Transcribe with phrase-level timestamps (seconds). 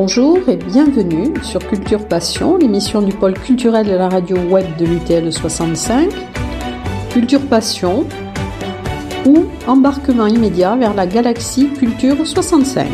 [0.00, 4.86] Bonjour et bienvenue sur Culture Passion, l'émission du pôle culturel de la radio web de
[4.86, 6.08] l'UTL 65.
[7.10, 8.06] Culture Passion
[9.26, 12.86] ou embarquement immédiat vers la galaxie Culture 65.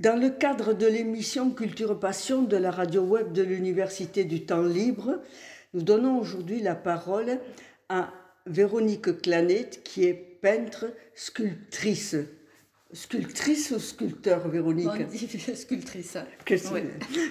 [0.00, 4.64] Dans le cadre de l'émission Culture Passion de la radio web de l'Université du Temps
[4.64, 5.20] Libre,
[5.74, 7.38] nous donnons aujourd'hui la parole
[7.88, 8.08] à
[8.46, 12.16] Véronique Clanet, qui est peintre, sculptrice.
[12.92, 16.16] Sculptrice ou sculpteur, Véronique On dit sculptrice.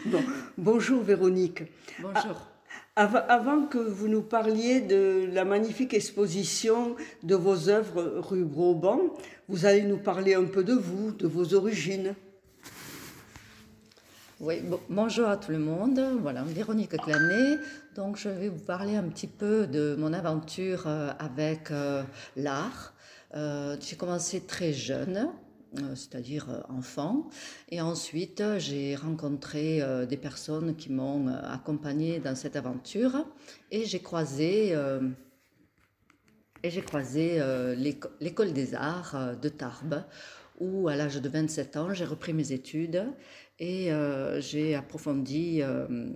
[0.06, 0.24] Bon,
[0.58, 1.64] bonjour, Véronique.
[2.02, 2.48] Bonjour.
[2.96, 9.00] Avant que vous nous parliez de la magnifique exposition de vos œuvres rue Broban,
[9.48, 12.16] vous allez nous parler un peu de vous, de vos origines.
[14.40, 16.02] Oui, bonjour à tout le monde.
[16.22, 17.60] Voilà, Véronique Clanet.
[17.96, 22.04] Donc, je vais vous parler un petit peu de mon aventure euh, avec euh,
[22.38, 22.94] l'art.
[23.36, 25.30] Euh, j'ai commencé très jeune,
[25.96, 27.30] c'est-à-dire enfant,
[27.70, 33.26] et ensuite j'ai rencontré des personnes qui m'ont accompagné dans cette aventure,
[33.70, 34.76] et j'ai croisé
[36.64, 37.40] et j'ai croisé
[38.20, 40.04] l'école des arts de Tarbes,
[40.60, 43.06] où à l'âge de 27 ans, j'ai repris mes études
[43.60, 46.10] et euh, j'ai approfondi euh,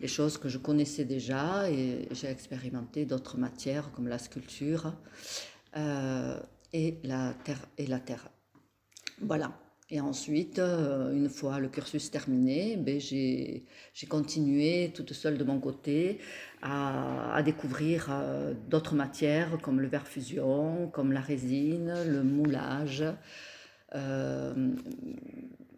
[0.00, 4.94] les choses que je connaissais déjà et j'ai expérimenté d'autres matières comme la sculpture
[5.76, 6.38] euh,
[6.72, 8.28] et, la terre, et la terre.
[9.20, 9.52] Voilà.
[9.88, 13.62] Et ensuite, une fois le cursus terminé, ben j'ai
[14.08, 16.18] continué toute seule de mon côté
[16.60, 18.10] à, découvrir
[18.68, 23.04] d'autres matières comme le verre fusion, comme la résine, le moulage,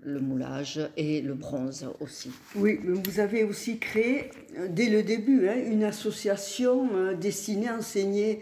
[0.02, 2.30] le moulage et le bronze aussi.
[2.56, 7.76] Oui, vous avez aussi créé, euh, dès le début, hein, une association euh, destinée à
[7.76, 8.40] enseigner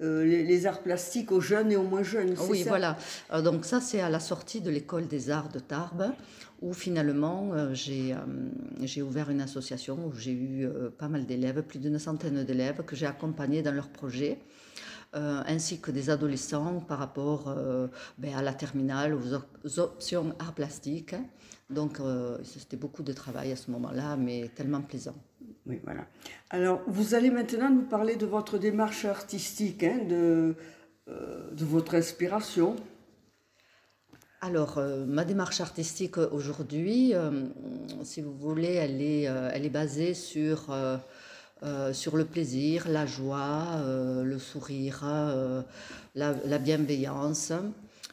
[0.00, 2.34] euh, les, arts plastiques aux jeunes et aux moins jeunes.
[2.48, 2.96] Oui, voilà.
[3.42, 6.12] donc ça, c'est à la sortie de l'école des arts de Tarbes,
[6.60, 8.14] où finalement, j'ai
[8.82, 12.96] j'ai ouvert une association où j'ai eu pas mal d'élèves, plus d'une centaine d'élèves que
[12.96, 14.38] j'ai accompagnés dans leurs projets.
[15.14, 17.88] Euh, ainsi que des adolescents par rapport euh,
[18.18, 21.14] ben, à la terminale, aux, options art plastique.
[21.70, 25.14] Donc euh, c'était beaucoup de travail à ce moment-là, mais tellement plaisant.
[25.68, 26.06] Oui, voilà.
[26.50, 30.54] Alors, vous allez maintenant nous parler de votre démarche artistique, hein, de,
[31.06, 32.76] de votre inspiration.
[34.40, 37.12] Alors, ma démarche artistique aujourd'hui,
[38.02, 40.72] si vous voulez, elle est, basée sur
[41.64, 45.62] euh, le plaisir, la joie, euh, le sourire, euh,
[46.14, 47.52] la, bienveillance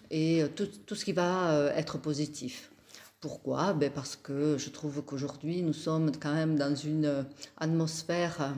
[0.10, 2.72] et tout, ce qui va être positif.
[3.20, 3.74] Pourquoi?
[3.74, 7.26] Ben Parce que je trouve qu'aujourd'hui, nous sommes quand même dans une
[7.58, 8.54] atmosphère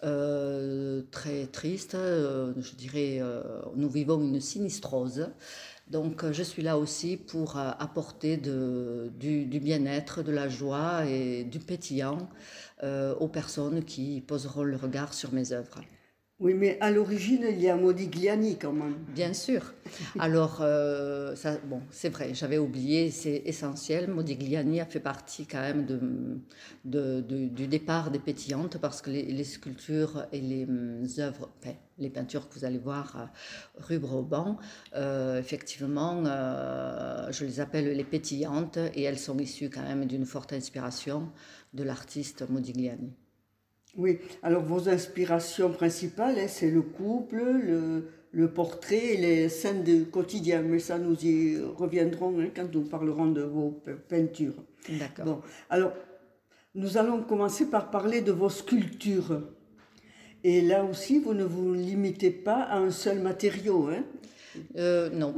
[0.00, 1.92] très triste.
[1.92, 3.20] je dirais,
[3.76, 5.28] nous vivons une sinistrose.
[5.88, 12.28] Donc je suis là aussi pour apporter du, bien-être, de la joie et du pétillant
[12.82, 15.80] euh, aux personnes qui poseront le regard sur mes œuvres.
[16.42, 18.96] Oui, mais à l'origine, il y a Modigliani quand même.
[19.14, 19.74] Bien sûr.
[20.18, 24.10] Alors, euh, ça, bon, c'est vrai, j'avais oublié, c'est essentiel.
[24.10, 25.86] Modigliani a fait partie quand même
[26.84, 31.48] du départ des pétillantes parce que les, sculptures et les hum, œuvres,
[31.98, 33.26] les peintures que vous allez voir euh,
[33.76, 34.58] rue Broban,
[35.38, 36.24] effectivement,
[37.30, 41.30] je les appelle les pétillantes et elles sont issues quand même d'une forte inspiration
[41.72, 43.12] de l'artiste Modigliani.
[43.96, 49.84] Oui, alors vos inspirations principales, hein, c'est le couple, le, le, portrait et les scènes
[49.84, 54.54] de quotidien, mais ça nous y reviendrons hein, quand nous parlerons de vos peintures.
[54.88, 55.24] D'accord.
[55.26, 55.92] Bon, alors
[56.74, 59.42] nous allons commencer par parler de vos sculptures.
[60.42, 63.88] Et là aussi, vous ne vous limitez pas à un seul matériau.
[63.88, 64.04] Hein?
[64.76, 65.34] Euh, non,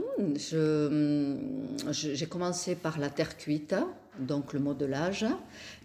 [1.91, 3.75] j'ai commencé par la terre cuite,
[4.19, 5.27] donc le modelage,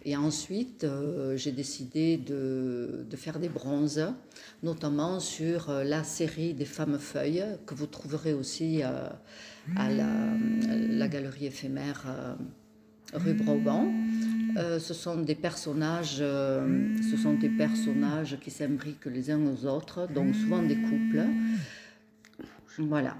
[0.04, 4.06] et ensuite euh, j'ai décidé de, faire des bronzes,
[4.62, 9.18] notamment sur euh, la série des femmes feuilles que vous trouverez aussi à
[9.76, 12.36] la, galerie éphémère
[13.12, 13.92] rue Broban.
[14.56, 20.34] ce sont des personnages, ce sont des personnages qui s'imbriquent les uns aux autres, donc
[20.34, 21.24] souvent des couples.
[22.78, 23.16] Voilà.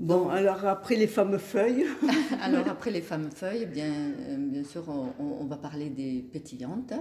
[0.00, 1.84] Bon, alors après les fameux feuilles.
[2.40, 4.88] alors après les fameux feuilles, bien, euh, bien sûr,
[5.18, 6.94] on, va parler des pétillantes.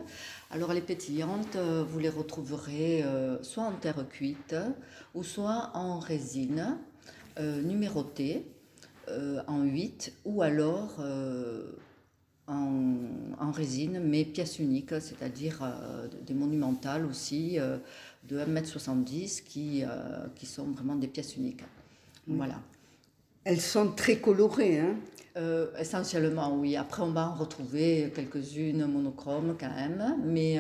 [0.51, 4.53] Alors les pétillantes, euh, vous les retrouverez euh, soit en terre cuite
[5.15, 6.77] ou soit en résine
[7.39, 8.45] numérotée
[9.47, 11.01] en 8 ou alors
[12.47, 15.61] en, résine, mais pièce unique, c'est-à-dire
[16.27, 17.57] des monumentales aussi
[18.27, 19.85] de 1m70 qui,
[20.35, 21.63] qui sont vraiment des pièces uniques.
[22.27, 22.59] Voilà.
[23.49, 24.95] Elles sont très colorées, hein
[25.79, 26.75] Essentiellement, oui.
[26.75, 30.59] Après, on va en retrouver quelques-unes monochromes quand même, mais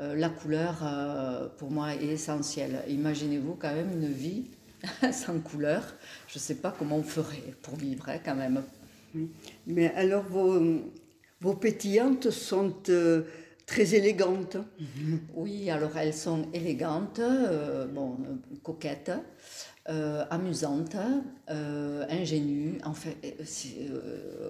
[0.00, 2.82] la couleur, pour moi, est essentielle.
[2.88, 4.44] Imaginez-vous quand même une vie
[5.12, 5.82] sans couleur.
[6.28, 8.62] Je ne sais pas comment on ferait pour vivre hein, quand même.
[9.66, 10.60] Mais alors, vos,
[11.42, 13.22] vos pétillantes sont euh,
[13.66, 14.56] très élégantes.
[15.34, 18.16] Oui, alors elles sont élégantes, euh, bon,
[18.62, 19.12] coquettes.
[19.88, 20.96] Euh, amusantes,
[21.48, 22.78] ingénues.
[22.84, 23.16] En fait,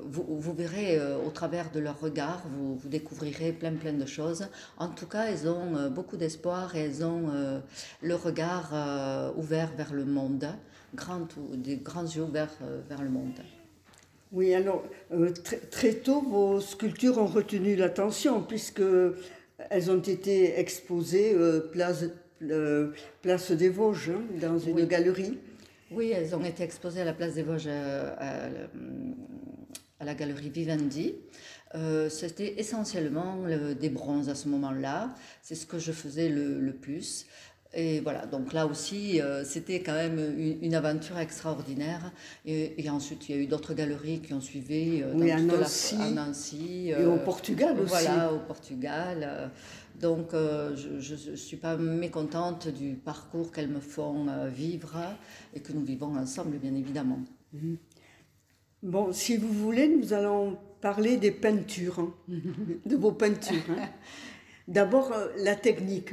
[0.05, 4.47] vous, vous, verrez au travers de leur regard, vous, vous, découvrirez plein plein de choses.
[4.77, 7.31] En tout cas, elles ont beaucoup d'espoir et elles ont
[8.03, 10.49] le regard ouvert vers le monde,
[10.95, 12.59] grand, des grands yeux ouverts
[12.91, 13.41] vers le monde.
[14.33, 14.83] Oui, alors
[15.13, 15.31] euh,
[15.71, 18.83] très, tôt, vos sculptures ont retenu l'attention puisque
[19.69, 22.05] elles ont été exposées euh, place,
[22.51, 22.93] euh,
[23.23, 25.39] place des Vosges hein, dans une galerie.
[25.91, 28.49] Oui, elles ont été exposées à la place des Vosges à,
[30.05, 31.15] la galerie Vivendi.
[32.09, 33.45] C'était essentiellement
[33.79, 35.15] des bronzes à ce moment-là.
[35.43, 37.27] C'est ce que je faisais le, le plus.
[37.75, 40.19] Et voilà, donc là aussi, euh, c'était quand même
[40.61, 42.13] une, aventure extraordinaire.
[42.45, 45.97] Et, ensuite, il y a eu d'autres galeries qui ont suivi euh, dans à, Nancy,
[46.15, 46.89] Nancy.
[46.91, 47.89] et au euh, Portugal aussi.
[47.89, 49.51] Voilà, au Portugal.
[49.99, 54.99] donc, je ne suis pas mécontente du parcours qu'elles me font vivre
[55.55, 57.21] et que nous vivons ensemble, bien évidemment.
[57.55, 57.79] Mhm.
[58.83, 62.13] Bon, si vous voulez, nous allons parler des peintures, hein,
[62.85, 63.63] de vos peintures.
[63.71, 63.89] Hein.
[64.69, 66.11] D'abord, la technique.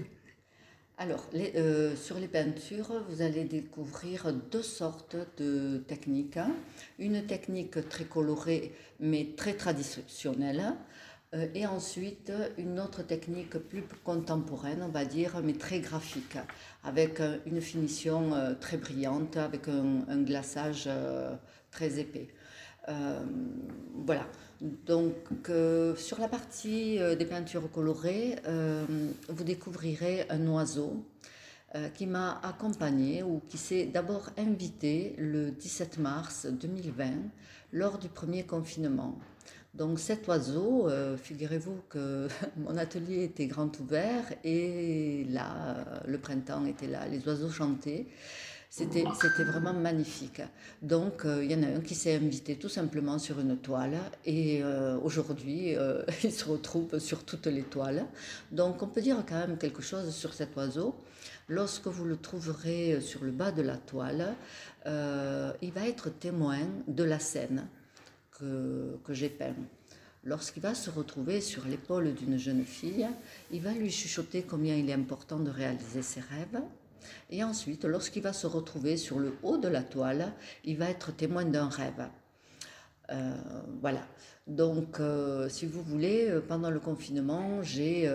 [1.02, 6.40] Alors, euh, sur les peintures, vous allez découvrir deux sortes de techniques.
[7.00, 10.76] Une technique très colorée, mais très traditionnelle.
[11.34, 16.38] Euh, et ensuite, une autre technique plus contemporaine, on va dire, mais très graphique,
[16.84, 20.90] avec une finition euh, très brillante, avec un glaçage
[21.72, 22.28] très épais.
[24.06, 24.26] Voilà.
[24.62, 25.16] Donc,
[25.50, 28.84] euh, sur la partie euh, des peintures colorées, euh,
[29.30, 31.06] vous découvrirez un oiseau
[31.94, 37.12] qui m'a accompagné ou qui s'est d'abord invité le 17 mars 2020
[37.74, 39.20] lors du premier confinement.
[39.76, 40.90] Donc cet oiseau,
[41.22, 42.28] figurez-vous que
[42.58, 48.08] mon atelier était grand ouvert et là, le printemps était là, les oiseaux chantaient.
[48.72, 49.04] C'était,
[49.44, 50.44] vraiment magnifique.
[50.84, 53.98] Donc, euh, il y en a un qui s'est invité tout simplement sur une toile
[54.26, 58.06] et euh, aujourd'hui, euh, il se retrouve sur toutes les toiles.
[58.52, 60.96] Donc, on peut dire quand même quelque chose sur cet oiseau.
[61.48, 64.36] Lorsque vous le trouverez sur le bas de la toile,
[64.86, 67.68] il va être témoin de la scène
[68.38, 69.56] que, que j'ai peint.
[70.24, 73.08] Lorsqu'il va se retrouver sur l'épaule d'une jeune fille,
[73.52, 76.62] il va lui chuchoter combien il est important de réaliser ses rêves
[77.30, 81.16] et ensuite, lorsqu'il va se retrouver sur le haut de la toile, il va être
[81.16, 82.08] témoin d'un rêve.
[83.12, 83.32] Euh,
[83.82, 84.02] voilà.
[84.48, 88.10] Donc, euh, si vous voulez, euh, pendant le confinement, j'ai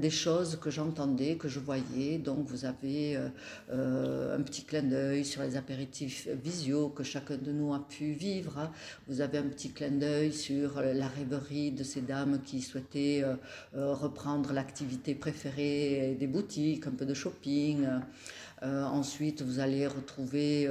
[0.00, 2.18] des choses que j'entendais, que je voyais.
[2.18, 3.28] Donc vous avez euh,
[3.70, 8.12] euh, un petit clin d'œil sur les apéritifs visio que chacun de nous a pu
[8.12, 8.70] vivre.
[9.06, 13.94] Vous avez un petit clin d'œil sur la rêverie de ces dames qui souhaitaient euh,
[13.94, 17.86] reprendre l'activité préférée des boutiques, un peu de shopping.
[18.62, 20.68] ensuite, vous allez retrouver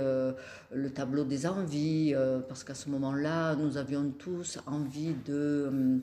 [0.71, 2.13] le tableau des envies,
[2.47, 6.01] parce qu'à ce moment-là, nous avions tous envie de...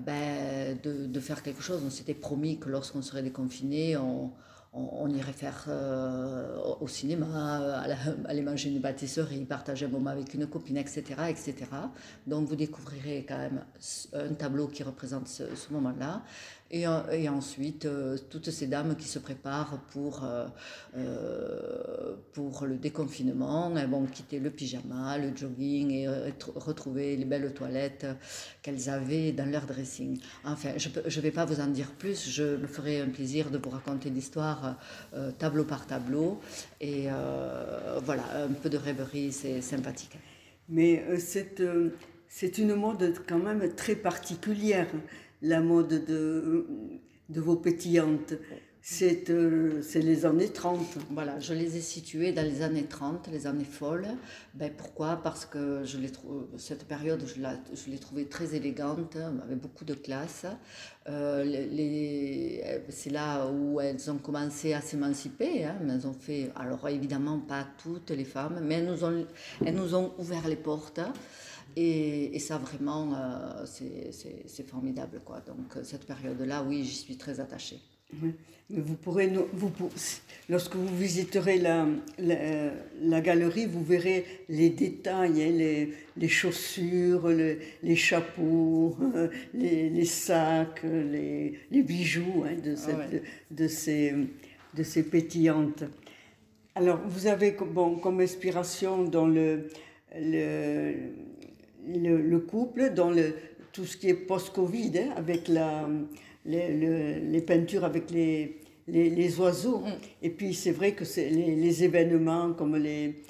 [0.00, 1.82] Ben, de, de, faire quelque chose.
[1.84, 4.32] On s'était promis que lorsqu'on serait déconfiné, on,
[4.74, 7.82] on, irait faire euh, au cinéma,
[8.24, 11.54] aller manger une pâtisserie, partager un moment avec une copine, etc., etc.
[12.26, 13.64] Donc vous découvrirez quand même
[14.14, 16.22] un tableau qui représente ce, moment-là.
[16.72, 16.88] Et,
[17.28, 24.06] ensuite, euh, toutes ces dames qui se préparent pour, euh, pour le déconfinement, elles vont
[24.06, 26.08] quitter le pyjama, le jogging et
[26.56, 28.06] retrouver les belles toilettes
[28.62, 30.18] qu'elles avaient dans leur dressing.
[30.44, 33.58] Enfin, je ne vais pas vous en dire plus, je me ferai un plaisir de
[33.58, 34.76] vous raconter l'histoire
[35.14, 36.40] euh, tableau par tableau.
[36.80, 40.18] Et euh, voilà, un peu de rêverie, c'est sympathique.
[40.68, 41.62] Mais euh, c'est
[42.28, 44.86] c'est une mode quand même très particulière,
[45.42, 46.66] la mode de,
[47.28, 48.34] vos pétillantes.
[49.30, 50.80] Euh, c'est les années 30.
[51.10, 54.08] Voilà, je les ai situées dans les années 30, les années folles.
[54.54, 55.20] Ben, pourquoi?
[55.22, 55.98] Parce que je
[56.56, 60.46] cette période, je, la, je l'ai trouvée très élégante, avec beaucoup de classe.
[61.08, 65.64] Euh, c'est là où elles ont commencé à s'émanciper.
[65.64, 68.98] Hein, elles ont fait, alors évidemment pas toutes les femmes, mais elles
[69.64, 71.00] elles nous ont ouvert les portes.
[71.76, 75.20] Et, et ça, vraiment, euh, c'est, formidable.
[75.24, 75.40] Quoi.
[75.40, 77.80] Donc, cette période-là, oui, j'y suis très attachée.
[78.70, 79.72] Mais vous pourrez, vous,
[80.48, 81.86] lorsque vous visiterez la,
[82.18, 88.96] la, galerie, vous verrez les détails, hein, les, les, chaussures, les, chapeaux,
[89.54, 94.14] les, les, sacs, les, bijoux hein, de, cette, de, ces,
[94.74, 95.84] de ces pétillantes.
[96.74, 99.68] Alors, vous avez bon, comme inspiration dans le,
[100.14, 100.94] le,
[101.86, 103.34] le, couple, dans le,
[103.72, 105.88] tout ce qui est post-Covid, hein, avec la,
[106.44, 108.58] les, les, peintures avec les,
[108.88, 109.80] les, oiseaux.
[109.80, 109.92] Mm.
[110.22, 113.22] Et puis, c'est vrai que c'est les, événements comme les,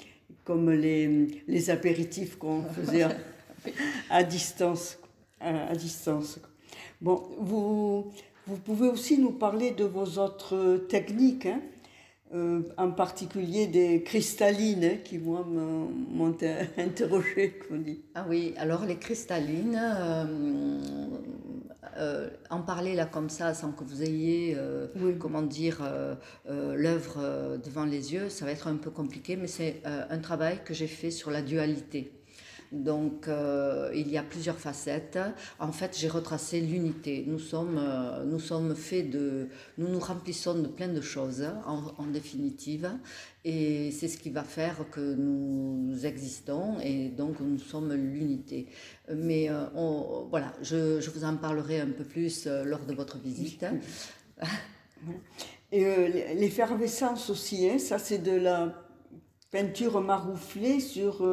[0.43, 3.05] comme les, les apéritifs qu'on faisait
[4.09, 4.99] à, distance.
[5.39, 6.39] À, distance.
[7.01, 8.11] Bon, vous,
[8.47, 11.47] vous pouvez aussi nous parler de vos autres techniques.
[11.47, 11.61] Hein
[12.33, 16.35] euh, en particulier des cristallines hein, qui, moi, m'ont
[16.77, 17.59] interrogé.
[18.15, 20.79] Ah oui, alors les cristallines, euh,
[21.97, 24.57] euh, en parler là comme ça, sans que vous ayez,
[25.19, 25.83] comment dire,
[26.47, 30.73] l'œuvre devant les yeux, ça va être un peu compliqué, mais c'est un travail que
[30.73, 32.22] j'ai fait sur la dualité.
[32.73, 35.19] Donc, euh, il y a plusieurs facettes.
[35.59, 37.23] En fait, j'ai retracé l'unité.
[37.27, 42.07] Nous sommes, euh, nous sommes faits de, nous nous remplissons de plein de choses, en,
[42.07, 42.91] définitive,
[43.45, 48.67] et c'est ce qui va faire que nous existons, et donc nous sommes l'unité.
[49.13, 49.65] Mais euh,
[50.29, 53.65] voilà, je, vous en parlerai un peu plus lors de votre visite.
[55.71, 55.83] Et
[56.35, 58.73] l'effervescence aussi, hein, ça c'est de la
[59.51, 61.23] peinture marouflée sur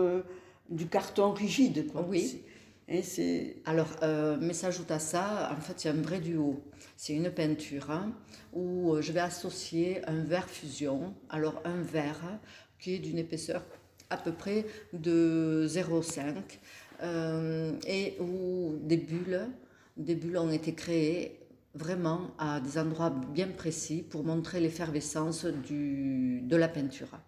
[0.70, 1.90] du carton rigide.
[1.90, 2.06] Quoi.
[2.08, 2.42] Oui.
[2.88, 3.56] Et c'est...
[3.66, 6.60] Alors, euh, mais s'ajoute à ça, en fait, c'est un vrai duo.
[6.96, 8.12] C'est une peinture hein,
[8.52, 11.14] où euh, je vais associer un verre fusion.
[11.28, 12.40] Alors, un verre
[12.78, 13.62] qui est d'une épaisseur
[14.10, 16.34] à peu près de 0,5
[17.02, 19.46] euh, et où des bulles,
[19.96, 21.38] des bulles ont été créées
[21.74, 27.20] vraiment à des endroits bien précis pour montrer l'effervescence de la peinture.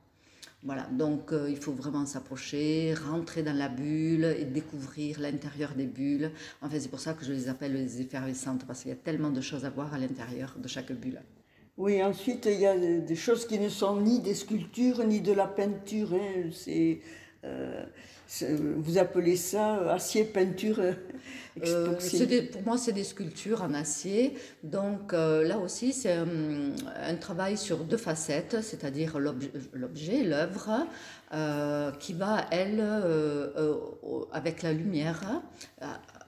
[0.65, 5.87] Voilà, donc euh, il faut vraiment s'approcher, rentrer dans la bulle et découvrir l'intérieur des
[5.87, 6.31] bulles.
[6.61, 8.97] En fait, c'est pour ça que je les appelle les effervescentes, parce qu'il y a
[8.97, 11.21] tellement de choses à voir à l'intérieur de chaque bulle.
[11.77, 15.33] Oui, ensuite, il y a des choses qui ne sont ni des sculptures, ni de
[15.33, 16.13] la peinture.
[16.13, 16.51] Hein.
[16.53, 17.01] C'est
[17.45, 17.85] euh,
[18.77, 20.93] vous appelez ça acier peinture euh,
[21.67, 24.39] euh Pour moi, c'est des sculptures en acier.
[24.63, 30.87] Donc euh, là aussi, c'est un, travail sur deux facettes, c'est-à-dire l'objet, l'œuvre,
[31.99, 32.83] qui va, elle,
[34.33, 35.43] avec la lumière,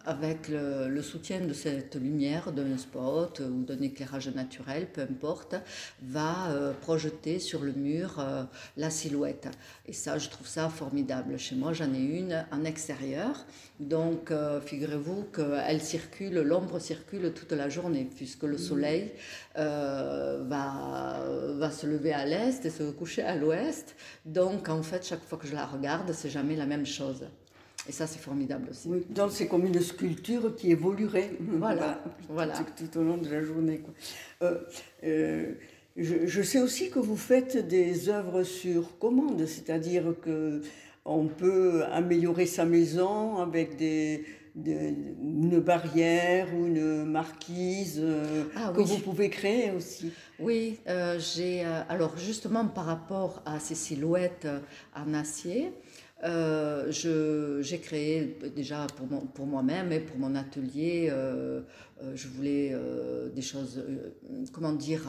[0.07, 5.55] avec le, soutien de cette lumière d'un spot ou d'un éclairage naturel, peu importe,
[6.03, 8.45] va euh, projeter sur le mur euh,
[8.77, 9.49] la silhouette.
[9.87, 11.39] Et ça, je trouve ça formidable.
[11.39, 13.45] Chez moi, j'en ai une en extérieur.
[13.81, 18.59] Donc, euh, figurez-vous qu'elle circule, l'ombre circule toute la journée, puisque le mmh.
[18.59, 19.13] soleil
[19.57, 21.25] va,
[21.57, 23.97] va se lever à l'est et se coucher à l'ouest.
[24.25, 27.25] Donc, en fait, chaque fois que je la regarde, c'est jamais la même chose.
[27.89, 28.89] Et ça, c'est formidable aussi.
[28.89, 32.55] Oui, donc c'est comme une sculpture qui évoluerait voilà, voilà.
[32.77, 33.83] Tout, au long de la journée.
[34.43, 34.59] Euh,
[35.05, 35.53] euh,
[35.97, 40.63] je, sais aussi que vous faites des œuvres sur commande, c'est-à-dire que
[41.05, 44.25] on peut améliorer sa maison avec des,
[44.57, 50.11] une barrière ou une marquise euh, ah que vous pouvez créer aussi.
[50.41, 50.81] Oui,
[51.19, 54.49] j'ai alors justement par rapport à ces silhouettes
[54.97, 55.73] en acier,
[56.25, 61.61] euh, j'ai créé déjà pour, pour moi-même et pour mon atelier, euh,
[62.03, 62.75] euh, je voulais
[63.35, 63.83] des choses,
[64.53, 65.03] comment dire,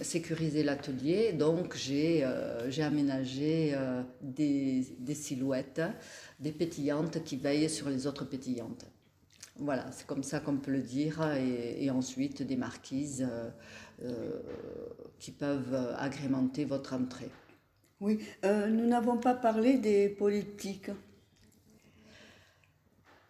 [0.00, 1.32] sécuriser l'atelier.
[1.32, 2.24] Donc j'ai
[2.82, 3.76] aménagé
[4.22, 5.82] des, des, silhouettes,
[6.40, 8.86] des pétillantes qui veillent sur les autres pétillantes.
[9.60, 11.20] Voilà, c'est comme ça qu'on peut le dire.
[11.36, 13.28] Et ensuite des marquises
[15.18, 17.30] qui peuvent agrémenter votre entrée.
[18.00, 20.90] Oui, euh, nous n'avons pas parlé des politiques.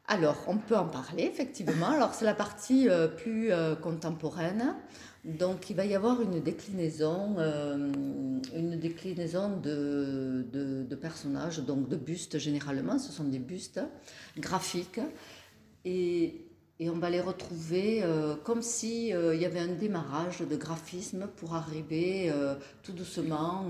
[0.07, 1.89] Alors, on peut en parler, effectivement.
[1.89, 4.75] Alors, c'est la partie euh, plus euh, contemporaine.
[5.25, 12.39] Donc, il va y avoir une déclinaison, une déclinaison de, de, personnages, donc de bustes
[12.39, 12.99] généralement.
[12.99, 13.81] Ce sont des bustes
[14.39, 15.01] graphiques.
[15.85, 16.48] Et
[16.81, 21.27] et on va les retrouver euh, comme s'il euh, y avait un démarrage de graphisme
[21.37, 23.69] pour arriver euh, tout doucement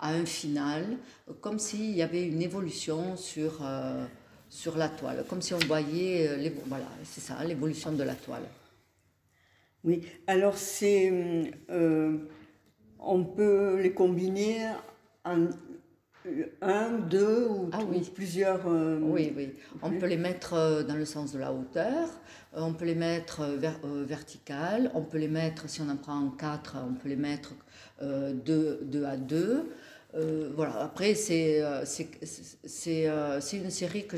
[0.00, 0.96] à un final,
[1.40, 3.62] comme s'il y avait une évolution sur,
[4.48, 8.44] sur la toile, comme si on voyait l'évolution de la toile.
[9.84, 11.52] Oui, alors c'est
[12.98, 14.70] on peut les combiner
[15.24, 15.48] en
[16.62, 18.08] un, deux ou, ah oui.
[18.14, 18.66] plusieurs.
[18.66, 19.52] Euh, oui, oui.
[19.82, 22.08] On peut les mettre euh, dans le sens de la hauteur,
[22.56, 26.28] euh, on peut les mettre ver, verticales, on peut les mettre, si on en prend
[26.30, 27.54] quatre, on peut les mettre
[28.00, 29.70] deux, deux à deux.
[30.54, 33.06] Voilà, après, c'est c'est
[33.56, 34.16] une série que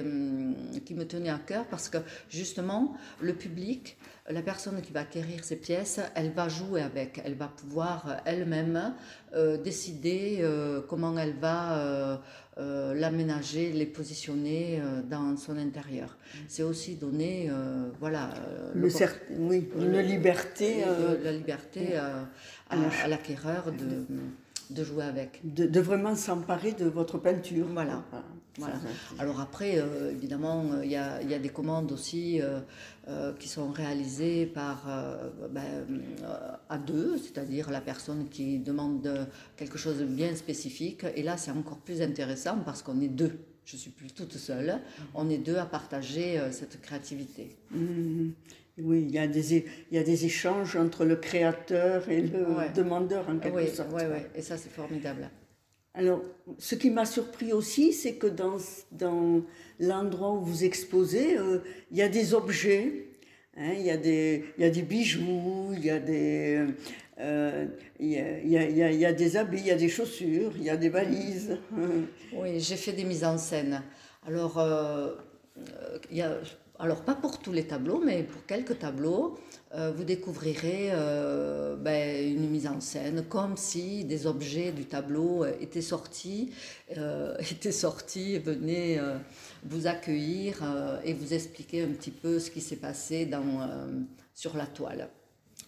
[0.00, 1.98] hum, qui me tenait à cœur parce que
[2.28, 3.96] justement, le public
[4.30, 8.14] la personne qui va acquérir ces pièces, elle va jouer avec, elle va pouvoir euh,
[8.24, 8.94] elle-même
[9.34, 12.20] euh, décider euh, comment elle va
[12.56, 16.16] l'aménager, les positionner dans son intérieur.
[16.46, 17.50] C'est aussi donner,
[17.98, 18.30] voilà,
[18.74, 18.88] le
[19.40, 20.84] oui, une liberté,
[21.24, 24.06] la liberté à, l'acquéreur de
[24.70, 25.40] de jouer avec.
[25.44, 27.66] De, vraiment s'emparer de votre peinture.
[27.72, 28.04] Voilà.
[28.58, 28.74] voilà.
[29.18, 32.60] Alors après, euh, évidemment, il y a, y a, des commandes aussi euh,
[33.08, 34.86] euh, qui sont réalisées par
[35.50, 35.86] ben,
[36.68, 41.04] à deux, c'est-à-dire la personne qui demande quelque chose de bien spécifique.
[41.14, 43.38] Et là, c'est encore plus intéressant parce qu'on est deux.
[43.64, 44.80] Je suis plus toute seule.
[45.14, 47.56] On est deux à partager cette créativité.
[47.70, 48.30] Mmh.
[48.78, 52.72] Oui, il y, a des, il y a des échanges entre le créateur et le
[52.74, 53.90] demandeur en quelque sorte.
[53.92, 55.30] Oui, oui, et ça c'est formidable.
[55.94, 56.22] Alors,
[56.58, 58.56] ce qui m'a surpris aussi, c'est que dans,
[58.90, 59.42] dans
[59.78, 61.60] l'endroit où vous exposez, euh,
[61.92, 63.10] il y a des objets,
[63.56, 66.66] hein, il, y a des, il y a des bijoux, il y a des,
[67.20, 67.66] euh,
[68.00, 69.88] il, y a, il, y a, il y a des habits, il y a des
[69.88, 71.58] chaussures, il y a des valises.
[72.32, 73.80] Oui, j'ai fait des mises en scène.
[74.26, 75.14] Alors, euh,
[76.10, 76.40] il y a
[76.78, 79.38] alors pas pour tous les tableaux, mais pour quelques tableaux,
[79.74, 85.44] euh, vous découvrirez euh, ben, une mise en scène comme si des objets du tableau
[85.44, 86.50] euh, étaient sortis,
[87.50, 88.98] étaient sortis, venaient
[89.64, 90.62] vous accueillir
[91.04, 93.28] et vous expliquer un petit peu ce qui s'est passé
[94.34, 95.08] sur la toile.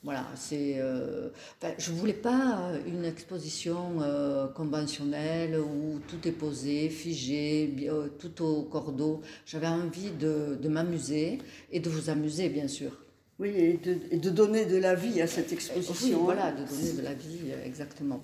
[0.02, 0.76] Voilà, c'est.
[0.78, 1.30] Euh,
[1.78, 8.62] je voulais pas une exposition euh, conventionnelle où tout est posé, figé, euh, tout au
[8.62, 9.22] cordeau.
[9.46, 11.38] J'avais envie de, de m'amuser
[11.72, 12.92] et de vous amuser, bien sûr.
[13.38, 16.18] Oui, et de, et de, donner de la vie à cette exposition.
[16.18, 18.22] Oui, voilà, de donner de la vie, exactement.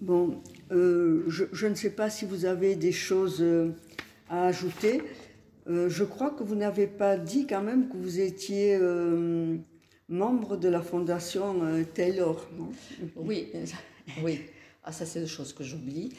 [0.00, 3.44] Bon, je, je, ne sais pas si vous avez des choses
[4.30, 5.02] à ajouter.
[5.66, 8.78] je crois que vous n'avez pas dit quand même que vous étiez
[10.10, 12.46] membre de la fondation euh, Taylor.
[13.16, 13.50] oui,
[14.22, 14.40] oui.
[14.84, 16.10] Ah, ça, c'est des choses que j'oublie.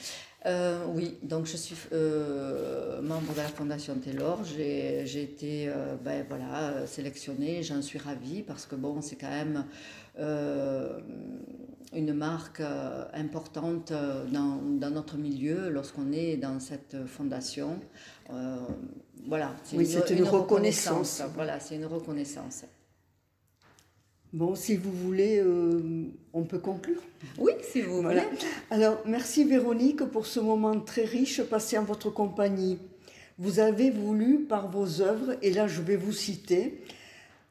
[0.45, 4.43] Euh, oui, donc je suis euh, membre de la Fondation Taylor.
[4.43, 5.69] J'ai été
[6.03, 9.65] ben, voilà, sélectionnée, j'en suis ravie parce que bon, c'est quand même
[11.93, 12.61] une marque
[13.13, 13.91] importante
[14.31, 17.79] dans, dans, notre milieu lorsqu'on est dans cette fondation.
[19.27, 21.21] voilà, c'est oui, une, une, reconnaissance.
[21.21, 21.23] reconnaissance.
[21.35, 22.63] Voilà, c'est une reconnaissance.
[24.33, 27.01] Bon, si vous voulez, euh, on peut conclure.
[27.37, 28.21] Oui, si vous voulez.
[28.69, 32.79] Alors, merci Véronique pour ce moment très riche passé en votre compagnie.
[33.37, 36.81] Vous avez voulu, par vos œuvres, et là je vais vous citer,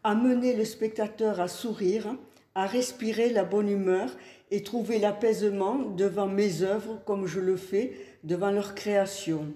[0.04, 2.16] amener le spectateur à sourire,
[2.54, 4.08] à respirer la bonne humeur
[4.50, 7.92] et trouver l'apaisement devant mes œuvres comme je le fais
[8.24, 9.52] devant leur création.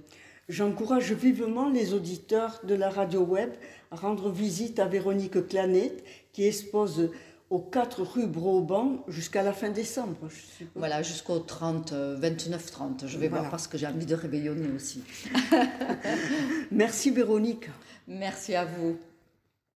[0.50, 3.50] J'encourage vivement les auditeurs de la radio web
[3.90, 7.10] à rendre visite à Véronique Clanet qui expose
[7.48, 10.28] aux 4 rue Broban jusqu'à la fin décembre.
[10.74, 13.06] Voilà, jusqu'au 30, 29-30.
[13.06, 15.02] Je vais voir parce que j'ai envie de rébellionner aussi.
[16.70, 17.70] Merci Véronique.
[18.08, 18.98] Merci à vous.